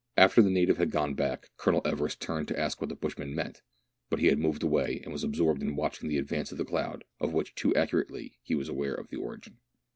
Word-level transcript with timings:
After 0.17 0.41
the 0.41 0.49
native 0.49 0.77
had 0.77 0.89
gone 0.89 1.13
back. 1.13 1.51
Colonel 1.57 1.83
Everest 1.85 2.19
turned 2.19 2.47
to 2.47 2.59
ask 2.59 2.81
what 2.81 2.89
the 2.89 2.95
bushman 2.95 3.35
meant; 3.35 3.61
but 4.09 4.17
he 4.17 4.25
had 4.29 4.39
moved 4.39 4.63
away, 4.63 4.99
and 5.03 5.13
was 5.13 5.23
absorbed 5.23 5.61
in 5.61 5.75
watching 5.75 6.09
the 6.09 6.17
advance 6.17 6.51
of 6.51 6.57
the 6.57 6.65
cloud, 6.65 7.03
of 7.19 7.33
which, 7.33 7.53
too 7.53 7.71
accurately, 7.75 8.39
he 8.41 8.55
was 8.55 8.67
aware 8.67 8.95
of 8.95 9.09
the 9.09 9.17
origin. 9.17 9.59